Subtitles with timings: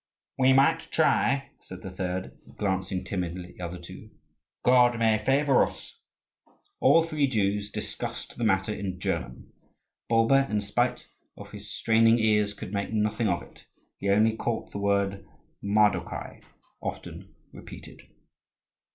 [0.39, 4.09] "We might try," said the third, glancing timidly at the other two.
[4.63, 6.01] "God may favour us."
[6.79, 9.51] All three Jews discussed the matter in German.
[10.09, 13.65] Bulba, in spite of his straining ears, could make nothing of it;
[13.99, 15.23] he only caught the word
[15.63, 16.41] "Mardokhai"
[16.81, 18.01] often repeated.